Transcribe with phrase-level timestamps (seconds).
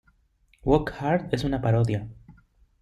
[0.63, 2.09] Walk Hard es una parodia.